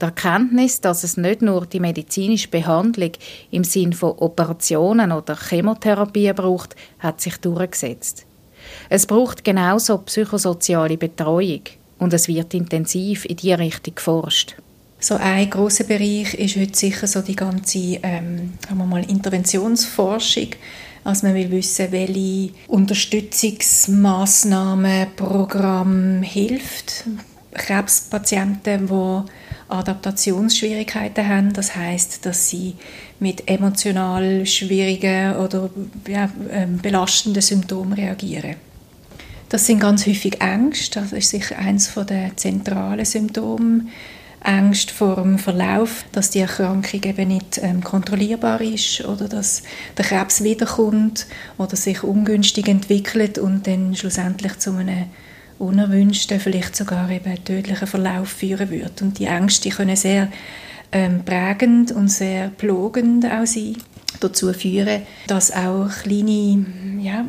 Die 0.00 0.04
Erkenntnis, 0.04 0.80
dass 0.80 1.04
es 1.04 1.16
nicht 1.16 1.42
nur 1.42 1.66
die 1.66 1.80
medizinische 1.80 2.48
Behandlung 2.48 3.12
im 3.50 3.64
Sinn 3.64 3.92
von 3.92 4.10
Operationen 4.18 5.10
oder 5.10 5.36
Chemotherapie 5.36 6.32
braucht, 6.34 6.76
hat 6.98 7.20
sich 7.20 7.36
durchgesetzt. 7.38 8.26
Es 8.88 9.06
braucht 9.06 9.42
genauso 9.42 9.98
psychosoziale 9.98 10.96
Betreuung 10.96 11.62
und 11.98 12.12
es 12.12 12.28
wird 12.28 12.54
intensiv 12.54 13.24
in 13.24 13.36
diese 13.36 13.58
Richtung 13.58 13.94
geforscht. 13.94 14.56
So 14.98 15.16
ein 15.16 15.50
großer 15.50 15.84
Bereich 15.84 16.32
ist 16.34 16.56
heute 16.56 16.76
sicher 16.76 17.06
so 17.06 17.20
die 17.20 17.36
ganze 17.36 18.00
ähm, 18.02 18.54
wir 18.72 18.86
mal, 18.86 19.08
Interventionsforschung. 19.08 20.48
Also 21.04 21.26
man 21.26 21.36
will 21.36 21.50
wissen, 21.50 21.92
welche 21.92 22.54
Unterstützungsmaßnahmen, 22.66 25.08
Programm 25.14 26.22
hilft 26.22 27.04
Krebspatienten, 27.52 28.88
die 28.88 29.22
Adaptationsschwierigkeiten 29.68 31.28
haben. 31.28 31.52
Das 31.52 31.76
heißt, 31.76 32.24
dass 32.26 32.48
sie 32.48 32.74
mit 33.20 33.48
emotional 33.48 34.44
schwierigen 34.46 35.36
oder 35.36 35.70
ja, 36.08 36.28
ähm, 36.50 36.78
belastenden 36.78 37.42
Symptomen 37.42 37.92
reagieren. 37.92 38.56
Das 39.48 39.66
sind 39.66 39.80
ganz 39.80 40.06
häufig 40.06 40.40
Ängste. 40.40 41.00
Das 41.00 41.12
ist 41.12 41.30
sicher 41.30 41.58
eines 41.58 41.92
der 41.94 42.36
zentralen 42.36 43.04
Symptome. 43.04 43.86
Angst 44.40 44.92
vor 44.92 45.16
dem 45.16 45.38
Verlauf, 45.38 46.04
dass 46.12 46.30
die 46.30 46.38
Erkrankung 46.38 47.02
eben 47.02 47.28
nicht 47.28 47.58
ähm, 47.62 47.82
kontrollierbar 47.82 48.60
ist 48.60 49.04
oder 49.04 49.28
dass 49.28 49.62
der 49.96 50.04
Krebs 50.04 50.42
wiederkommt 50.44 51.26
oder 51.58 51.74
sich 51.74 52.04
ungünstig 52.04 52.68
entwickelt 52.68 53.38
und 53.38 53.66
dann 53.66 53.96
schlussendlich 53.96 54.58
zu 54.58 54.72
einem 54.72 55.06
unerwünschten, 55.58 56.38
vielleicht 56.38 56.76
sogar 56.76 57.10
eben 57.10 57.44
tödlichen 57.44 57.88
Verlauf 57.88 58.28
führen 58.28 58.70
wird. 58.70 59.02
Und 59.02 59.18
die 59.18 59.24
Ängste 59.24 59.70
können 59.70 59.96
sehr 59.96 60.28
ähm, 60.92 61.24
prägend 61.24 61.90
und 61.90 62.08
sehr 62.08 62.48
plogend 62.48 63.24
auch 63.26 63.46
sein 63.46 63.76
dazu 64.20 64.52
führen, 64.52 65.02
dass 65.26 65.52
auch 65.52 65.88
kleine 66.02 66.64
ja, 67.00 67.24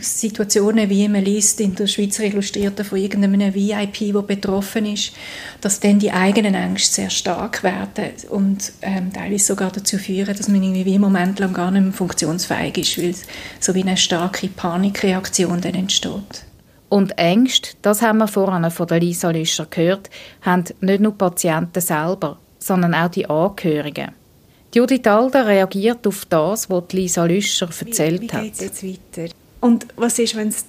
Situationen, 0.00 0.88
wie 0.88 1.08
man 1.08 1.24
liest 1.24 1.60
in 1.60 1.74
der 1.74 1.86
Schweizer 1.86 2.24
Illustrierten 2.24 2.84
von 2.84 2.98
irgendeinem 2.98 3.54
VIP, 3.54 4.12
der 4.12 4.22
betroffen 4.22 4.86
ist, 4.86 5.12
dass 5.60 5.80
dann 5.80 5.98
die 5.98 6.12
eigenen 6.12 6.54
Ängste 6.54 6.94
sehr 6.94 7.10
stark 7.10 7.62
werden 7.62 8.10
und 8.30 8.72
ähm, 8.82 9.12
teilweise 9.12 9.46
sogar 9.46 9.70
dazu 9.70 9.98
führen, 9.98 10.36
dass 10.36 10.48
man 10.48 10.62
irgendwie 10.62 10.94
im 10.94 11.00
Moment 11.00 11.38
lang 11.38 11.52
gar 11.52 11.70
nicht 11.70 11.82
mehr 11.82 11.92
funktionsfähig 11.92 12.78
ist, 12.78 12.98
weil 12.98 13.14
so 13.60 13.74
wie 13.74 13.82
eine 13.82 13.96
starke 13.96 14.48
Panikreaktion 14.48 15.60
dann 15.60 15.74
entsteht. 15.74 16.44
Und 16.88 17.18
Ängste, 17.18 17.70
das 17.82 18.00
haben 18.00 18.18
wir 18.18 18.28
vorhin 18.28 18.70
von 18.70 18.86
der 18.86 19.00
Lisa 19.00 19.30
Lüscher 19.30 19.66
gehört, 19.68 20.08
haben 20.40 20.64
nicht 20.80 21.00
nur 21.00 21.16
Patienten 21.16 21.80
selber, 21.80 22.38
sondern 22.58 22.94
auch 22.94 23.10
die 23.10 23.28
Angehörigen. 23.28 24.12
Judith 24.78 25.06
Alder 25.06 25.46
reagiert 25.46 26.06
auf 26.06 26.24
das, 26.26 26.70
was 26.70 26.84
Lisa 26.92 27.24
Lüscher 27.24 27.68
erzählt 27.80 28.22
wie, 28.22 28.28
wie 28.28 28.32
hat. 28.32 28.60
Wie 28.60 28.64
jetzt 28.64 28.84
weiter? 28.84 29.34
Und 29.60 29.86
was 29.96 30.20
ist, 30.20 30.36
wenn 30.36 30.48
es 30.48 30.64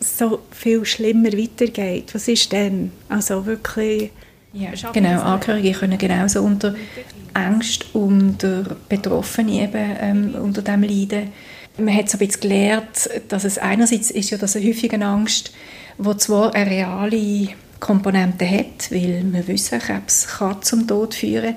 so 0.00 0.38
viel 0.52 0.84
schlimmer 0.84 1.32
weitergeht? 1.32 2.14
Was 2.14 2.28
ist 2.28 2.52
denn? 2.52 2.92
Also 3.08 3.44
wirklich... 3.44 4.12
Ja, 4.52 4.70
genau, 4.92 5.20
Angehörige 5.20 5.72
können 5.72 5.98
genauso 5.98 6.42
unter 6.42 6.76
Angst 7.32 7.86
und 7.92 8.40
der 8.40 8.76
Betroffene 8.88 9.64
eben 9.64 9.96
ähm, 10.00 10.34
unter 10.40 10.62
dem 10.62 10.84
leiden 10.84 11.32
man 11.76 11.94
hat 11.94 12.08
so 12.08 12.18
ein 12.18 12.26
bisschen 12.26 12.42
gelernt, 12.42 13.10
dass 13.28 13.42
es 13.42 13.58
einerseits 13.58 14.10
ist 14.10 14.30
ja 14.30 14.38
das 14.38 14.54
eine 14.54 14.66
häufige 14.66 15.04
Angst, 15.04 15.52
wo 15.98 16.14
zwar 16.14 16.54
eine 16.54 16.70
reale 16.70 17.48
Komponente 17.80 18.48
hat, 18.48 18.90
weil 18.90 19.24
wir 19.30 19.48
wissen, 19.48 19.78
Krebs 19.80 20.28
kann 20.38 20.62
zum 20.62 20.86
Tod 20.86 21.14
führen, 21.14 21.56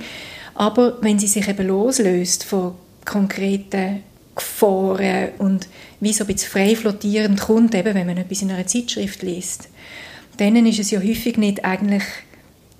aber 0.58 0.98
wenn 1.02 1.20
sie 1.20 1.28
sich 1.28 1.48
eben 1.48 1.68
loslöst 1.68 2.44
von 2.44 2.74
konkreten 3.06 4.04
Gefahren 4.36 5.30
und 5.38 5.68
wie 6.00 6.14
so 6.14 6.24
ein 6.24 6.28
bisschen 6.28 6.52
frei 6.52 6.76
flottierend 6.76 7.40
kommt, 7.40 7.76
eben 7.76 7.94
wenn 7.94 8.08
man 8.08 8.18
etwas 8.18 8.42
in 8.42 8.52
einer 8.52 8.66
Zeitschrift 8.66 9.22
liest, 9.22 9.70
dann 10.38 10.56
ist 10.66 10.80
es 10.80 10.92
ja 10.92 11.00
häufig 11.00 11.38
nicht 11.38 11.64
eigentlich 11.64 12.04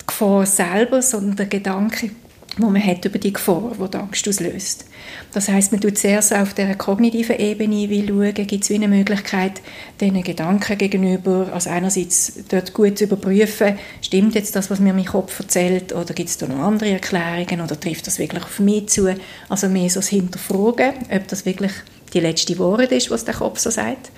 die 0.02 0.08
Gefahr 0.08 0.46
selber, 0.46 1.02
sondern 1.02 1.36
der 1.36 1.46
Gedanke, 1.46 2.12
wo 2.58 2.70
man 2.70 2.84
hat 2.84 3.06
über 3.06 3.20
die 3.20 3.34
Gefahr, 3.34 3.72
die 3.80 3.90
die 3.90 3.98
Angst 3.98 4.28
auslöst. 4.28 4.86
Das 5.34 5.50
heißt, 5.50 5.72
man 5.72 5.82
tut 5.82 5.98
zuerst 5.98 6.34
auf 6.34 6.54
der 6.54 6.76
kognitiven 6.76 7.38
Ebene 7.38 7.90
wie 7.90 8.08
schauen, 8.08 8.34
gibt 8.34 8.64
es 8.64 8.72
eine 8.72 8.88
Möglichkeit, 8.88 9.62
diesen 10.00 10.24
Gedanken 10.24 10.78
gegenüber, 10.78 11.50
also 11.54 11.70
einerseits 11.70 12.34
dort 12.50 12.74
gut 12.74 12.98
zu 12.98 13.06
überprüfen, 13.06 13.78
stimmt 14.02 14.36
jetzt 14.36 14.56
das, 14.56 14.70
was 14.70 14.80
mir 14.80 14.94
mein 14.94 15.06
Kopf 15.06 15.40
erzählt, 15.40 15.94
oder 15.94 16.14
gibt 16.14 16.30
es 16.30 16.38
da 16.38 16.48
noch 16.48 16.60
andere 16.60 16.92
Erklärungen, 16.92 17.62
oder 17.62 17.80
trifft 17.80 18.08
das 18.08 18.20
wirklich 18.20 18.44
auf 18.44 18.60
mich 18.60 18.90
zu? 18.90 19.16
Also 19.50 19.70
mehr 19.70 19.90
so 19.90 20.00
das 20.00 20.10
Hinterfragen, 20.10 20.94
ob 21.12 21.28
das 21.28 21.46
wirklich 21.46 21.72
die 22.14 22.20
letzte 22.20 22.58
Wahrheit 22.60 22.92
ist, 22.92 23.12
was 23.12 23.26
der 23.26 23.34
Kopf 23.34 23.60
so 23.60 23.70
sagt. 23.70 24.12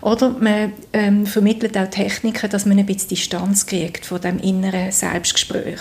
Oder 0.00 0.30
man 0.30 0.72
ähm, 0.92 1.26
vermittelt 1.26 1.76
auch 1.76 1.88
Techniken, 1.88 2.50
dass 2.50 2.66
man 2.66 2.78
ein 2.78 2.86
bisschen 2.86 3.10
Distanz 3.10 3.66
kriegt 3.66 4.06
von 4.06 4.20
dem 4.20 4.38
inneren 4.38 4.90
Selbstgespräch. 4.90 5.80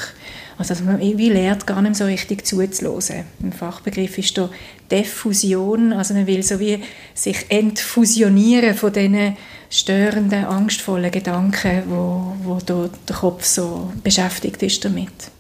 Also 0.58 0.74
dass 0.74 0.84
man 0.84 1.02
irgendwie 1.02 1.30
lernt, 1.30 1.66
gar 1.66 1.82
nicht 1.82 1.96
so 1.96 2.06
richtig 2.06 2.46
zuzulassen. 2.46 3.24
Ein 3.42 3.54
Fachbegriff 3.54 4.18
ist 4.18 4.38
da 4.38 4.50
Diffusion, 4.92 5.94
also 5.94 6.14
man 6.14 6.28
will 6.28 6.44
so 6.44 6.60
wie 6.60 6.84
sich 7.14 7.46
entfusionieren 7.50 8.76
von 8.76 8.94
diesen 8.94 9.36
störenden, 9.70 10.46
angstvollen 10.46 11.12
Gedanken, 11.12 11.84
wo, 11.88 12.36
wo 12.44 12.60
da 12.64 12.90
der 13.08 13.16
Kopf 13.16 13.46
so 13.46 13.92
beschäftigt 14.04 14.62
ist 14.62 14.86
damit. 14.86 15.32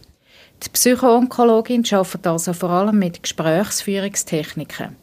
Die 0.63 0.69
Psychoonkologin 0.69 1.85
arbeitet 1.91 2.25
also 2.25 2.53
vor 2.53 2.69
allem 2.69 2.97
mit 2.97 3.21
Gesprächsführungstechniken. 3.21 4.95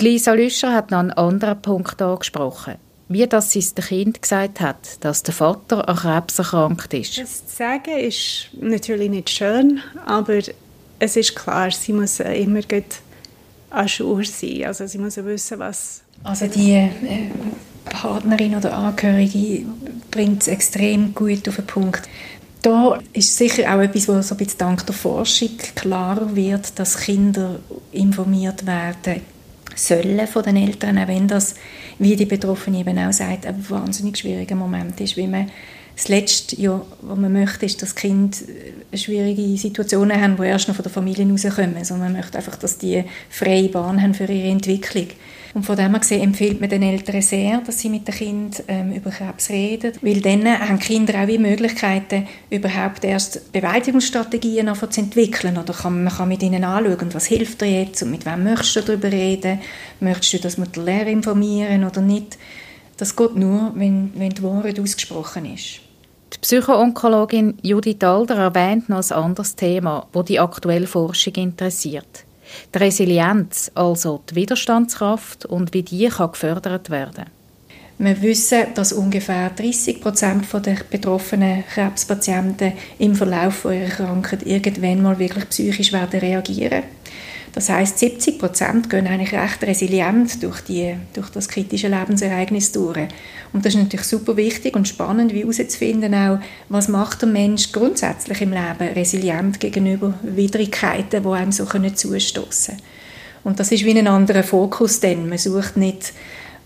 Lisa 0.00 0.32
Lüscher 0.32 0.72
hat 0.72 0.90
noch 0.90 1.00
einen 1.00 1.12
anderen 1.12 1.60
Punkt 1.60 2.00
angesprochen 2.00 2.76
wie 3.08 3.26
das 3.26 3.52
sie 3.52 3.60
es 3.60 3.74
dem 3.74 3.84
Kind 3.84 4.22
gesagt 4.22 4.60
hat, 4.60 5.02
dass 5.02 5.22
der 5.22 5.34
Vater 5.34 5.88
an 5.88 5.96
Krebs 5.96 6.38
erkrankt 6.38 6.92
ist. 6.94 7.18
Das 7.18 7.46
zu 7.46 7.56
sagen 7.56 7.98
ist 7.98 8.50
natürlich 8.60 9.10
nicht 9.10 9.30
schön, 9.30 9.80
aber 10.04 10.40
es 10.98 11.16
ist 11.16 11.34
klar, 11.34 11.70
sie 11.70 11.92
muss 11.92 12.20
immer 12.20 12.60
gut 12.62 13.00
an 13.70 13.88
Schuhe 13.88 14.24
sein. 14.24 14.64
Also 14.66 14.86
sie 14.86 14.98
muss 14.98 15.16
wissen, 15.16 15.58
was... 15.58 16.02
Also 16.24 16.46
die 16.48 16.72
äh, 16.72 16.90
Partnerin 17.84 18.56
oder 18.56 18.76
Angehörige 18.76 19.64
bringt 20.10 20.42
es 20.42 20.48
extrem 20.48 21.14
gut 21.14 21.48
auf 21.48 21.56
den 21.56 21.66
Punkt. 21.66 22.08
Da 22.62 22.98
ist 23.12 23.36
sicher 23.36 23.72
auch 23.72 23.80
etwas, 23.80 24.08
was 24.08 24.28
so 24.28 24.34
ein 24.34 24.38
bisschen 24.38 24.58
dank 24.58 24.84
der 24.84 24.94
Forschung 24.94 25.56
klarer 25.76 26.34
wird, 26.34 26.78
dass 26.78 26.98
Kinder 26.98 27.60
informiert 27.92 28.66
werden 28.66 29.22
sollen 29.86 30.26
von 30.26 30.42
den 30.42 30.56
Eltern, 30.56 30.98
auch 30.98 31.08
wenn 31.08 31.28
das, 31.28 31.54
wie 31.98 32.16
die 32.16 32.26
Betroffene 32.26 32.80
eben 32.80 32.98
auch 32.98 33.12
sagt, 33.12 33.46
ein 33.46 33.64
wahnsinnig 33.70 34.18
schwieriger 34.18 34.56
Moment 34.56 35.00
ist, 35.00 35.16
weil 35.16 35.28
man 35.28 35.50
das 35.98 36.06
Letzte, 36.06 36.60
ja, 36.60 36.80
was 37.02 37.18
man 37.18 37.32
möchte, 37.32 37.66
ist, 37.66 37.82
dass 37.82 37.96
Kinder 37.96 38.38
schwierige 38.94 39.56
Situationen 39.56 40.20
haben, 40.20 40.36
die 40.36 40.44
erst 40.44 40.68
noch 40.68 40.76
von 40.76 40.84
der 40.84 40.92
Familie 40.92 41.28
rauskommen, 41.28 41.84
sondern 41.84 42.12
man 42.12 42.20
möchte 42.20 42.38
einfach, 42.38 42.54
dass 42.54 42.78
die 42.78 43.02
freie 43.28 43.68
Bahn 43.68 44.00
haben 44.00 44.14
für 44.14 44.22
ihre 44.24 44.48
Entwicklung. 44.48 45.08
Und 45.54 45.64
von 45.64 45.76
dem 45.76 45.90
her 45.90 45.98
gesehen 45.98 46.22
empfiehlt 46.22 46.60
man 46.60 46.70
den 46.70 46.84
Eltern 46.84 47.20
sehr, 47.20 47.60
dass 47.62 47.80
sie 47.80 47.88
mit 47.88 48.06
den 48.06 48.14
Kindern 48.14 48.62
ähm, 48.68 48.92
über 48.92 49.10
Krebs 49.10 49.50
reden, 49.50 49.92
weil 50.00 50.20
dann 50.20 50.46
haben 50.46 50.78
Kinder 50.78 51.20
auch 51.20 51.26
wie 51.26 51.38
Möglichkeiten, 51.38 52.28
überhaupt 52.48 53.02
erst 53.02 53.50
Bewältigungsstrategien 53.50 54.72
zu 54.76 55.00
entwickeln. 55.00 55.58
Oder 55.58 55.74
kann, 55.74 56.04
man 56.04 56.12
kann 56.12 56.28
mit 56.28 56.44
ihnen 56.44 56.62
anschauen, 56.62 57.12
was 57.12 57.26
hilft 57.26 57.60
dir 57.60 57.80
jetzt 57.80 58.04
und 58.04 58.12
mit 58.12 58.24
wem 58.24 58.44
möchtest 58.44 58.76
du 58.76 58.80
darüber 58.82 59.10
reden, 59.10 59.58
möchtest 59.98 60.34
du, 60.34 60.38
dass 60.38 60.58
wir 60.58 60.66
den 60.66 60.84
Lehrer 60.84 61.08
informieren 61.08 61.82
oder 61.82 62.02
nicht. 62.02 62.38
Das 62.98 63.16
geht 63.16 63.34
nur, 63.34 63.72
wenn, 63.74 64.12
wenn 64.14 64.30
die 64.30 64.42
Wahrheit 64.44 64.78
ausgesprochen 64.78 65.52
ist. 65.54 65.87
Die 66.38 66.42
Psychoonkologin 66.42 67.58
Judith 67.62 68.02
Alder 68.04 68.36
erwähnt 68.36 68.88
noch 68.88 69.10
ein 69.10 69.12
anderes 69.12 69.56
Thema, 69.56 70.06
das 70.12 70.24
die 70.26 70.38
aktuelle 70.38 70.86
Forschung 70.86 71.34
interessiert. 71.34 72.24
Die 72.72 72.78
Resilienz, 72.78 73.72
also 73.74 74.22
die 74.30 74.36
Widerstandskraft 74.36 75.46
und 75.46 75.74
wie 75.74 75.82
die 75.82 76.08
kann 76.08 76.30
gefördert 76.30 76.90
werden 76.90 77.24
wir 77.98 78.22
wissen, 78.22 78.66
dass 78.74 78.92
ungefähr 78.92 79.50
30 79.50 80.00
Prozent 80.00 80.44
der 80.64 80.76
betroffenen 80.88 81.64
Krebspatienten 81.66 82.72
im 82.98 83.16
Verlauf 83.16 83.64
ihrer 83.64 83.88
Krankheit 83.88 84.46
irgendwann 84.46 85.02
mal 85.02 85.18
wirklich 85.18 85.48
psychisch 85.48 85.92
werden 85.92 86.20
reagieren. 86.20 86.84
Das 87.52 87.68
heißt, 87.68 87.98
70 87.98 88.38
Prozent 88.38 88.90
gehen 88.90 89.06
eigentlich 89.06 89.32
recht 89.32 89.62
resilient 89.62 90.42
durch, 90.42 90.60
die, 90.62 90.94
durch 91.14 91.30
das 91.30 91.48
kritische 91.48 91.88
Lebensereignis 91.88 92.72
durch. 92.72 93.08
Und 93.52 93.64
das 93.64 93.74
ist 93.74 93.80
natürlich 93.80 94.06
super 94.06 94.36
wichtig 94.36 94.76
und 94.76 94.86
spannend, 94.86 95.32
wie 95.32 95.40
herauszufinden 95.40 96.40
was 96.68 96.88
macht 96.88 97.22
der 97.22 97.28
Mensch 97.28 97.72
grundsätzlich 97.72 98.40
im 98.42 98.52
Leben 98.52 98.92
resilient 98.94 99.60
gegenüber 99.60 100.14
Widrigkeiten, 100.22 101.22
die 101.22 101.28
einem 101.28 101.52
so 101.52 101.64
zustoßen 101.64 102.76
können. 102.76 102.88
Und 103.44 103.60
das 103.60 103.72
ist 103.72 103.84
wie 103.84 103.98
ein 103.98 104.06
anderer 104.06 104.42
Fokus 104.42 105.00
denn. 105.00 105.28
Man 105.28 105.38
sucht 105.38 105.76
nicht 105.76 106.12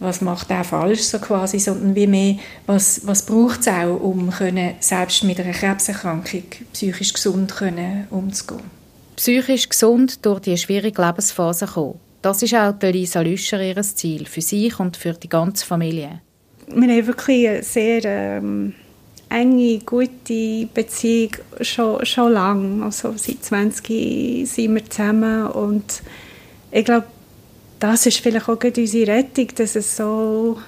was 0.03 0.21
macht 0.21 0.51
er 0.51 0.65
falsch, 0.65 1.03
so 1.03 1.19
quasi, 1.19 1.59
sondern 1.59 1.95
wie 1.95 2.07
mehr, 2.07 2.37
was, 2.67 3.07
was 3.07 3.25
braucht 3.25 3.61
es 3.61 3.69
auch, 3.69 4.01
um 4.01 4.31
können, 4.31 4.75
selbst 4.81 5.23
mit 5.25 5.39
einer 5.39 5.53
Krebserkrankung 5.53 6.43
psychisch 6.73 7.13
gesund 7.13 7.55
können, 7.55 8.09
umzugehen. 8.11 8.82
Psychisch 9.17 9.69
gesund 9.69 10.25
durch 10.25 10.41
die 10.41 10.57
schwierige 10.57 11.03
Lebensphase 11.03 11.67
kommen. 11.67 12.01
Das 12.23 12.43
ist 12.43 12.55
auch 12.55 12.75
Lisa 12.81 13.21
Lüscher 13.21 13.61
ihr 13.61 13.81
Ziel, 13.83 14.27
für 14.27 14.41
sich 14.41 14.79
und 14.79 14.97
für 14.97 15.13
die 15.13 15.29
ganze 15.29 15.67
Familie. 15.67 16.21
Wir 16.69 16.89
haben 16.89 17.07
wirklich 17.07 17.49
eine 17.49 17.63
sehr 17.63 18.05
ähm, 18.05 18.75
enge, 19.29 19.79
gute 19.81 20.69
Beziehung 20.73 21.33
schon, 21.61 22.05
schon 22.07 22.33
lange. 22.33 22.85
Also 22.85 23.15
seit 23.17 23.45
20 23.45 24.49
sind 24.49 24.75
wir 24.75 24.89
zusammen 24.89 25.47
und 25.49 26.03
ich 26.71 26.85
glaube, 26.85 27.07
das 27.81 28.07
ist 28.07 28.19
vielleicht 28.19 28.49
auch 28.49 28.63
unsere 28.63 29.07
Rettung, 29.09 29.49
dass 29.57 29.75
es 29.75 29.97
so 29.97 30.59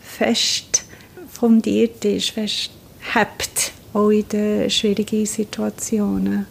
fest 0.00 0.84
fundiert 1.30 2.04
ist, 2.04 2.30
fest 2.30 2.70
hebt, 3.14 3.72
auch 3.92 4.08
in 4.08 4.26
den 4.28 4.70
schwierigen 4.70 5.26
Situationen. 5.26 6.46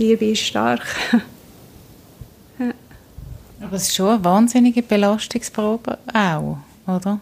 Die 0.00 0.06
Liebe 0.06 0.30
ist 0.30 0.40
stark. 0.40 0.80
ja. 2.58 2.70
Aber 3.60 3.76
es 3.76 3.88
ist 3.88 3.96
schon 3.96 4.08
eine 4.08 4.24
wahnsinnige 4.24 4.82
Belastungsprobe 4.82 5.98
auch, 6.14 6.56
oder? 6.86 7.20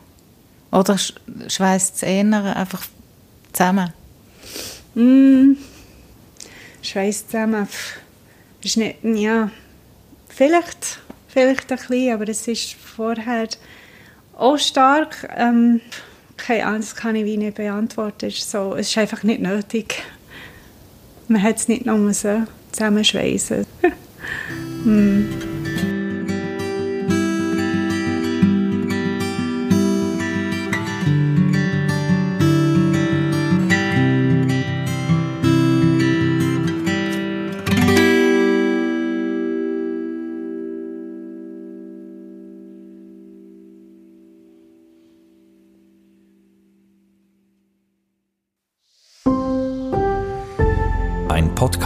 Oder 0.70 0.96
schweißt 0.96 1.96
es 1.96 2.02
eher 2.04 2.56
einfach 2.56 2.86
zusammen? 3.52 3.92
Mm, 4.94 5.56
schweißt 6.80 7.32
zusammen. 7.32 7.66
Ist 8.62 8.76
nicht, 8.76 8.98
ja, 9.02 9.50
vielleicht 10.28 11.00
vielleicht 11.26 11.72
ein 11.72 11.78
bisschen, 11.78 12.14
aber 12.14 12.28
es 12.28 12.46
ist 12.46 12.74
vorher 12.74 13.48
auch 14.36 14.56
stark. 14.56 15.28
Ähm, 15.36 15.80
keine 16.36 16.66
Ahnung, 16.66 16.80
das 16.82 16.94
kann 16.94 17.16
ich 17.16 17.24
wie 17.24 17.38
nicht 17.38 17.56
beantworten. 17.56 18.26
Es 18.26 18.38
ist, 18.38 18.52
so, 18.52 18.76
es 18.76 18.88
ist 18.88 18.98
einfach 18.98 19.24
nicht 19.24 19.40
nötig. 19.40 20.00
Man 21.26 21.42
hat 21.42 21.56
es 21.56 21.66
nicht 21.66 21.84
noch 21.84 22.12
so 22.12 22.46
zusammenschweissen. 22.72 23.66
hm. 24.84 25.57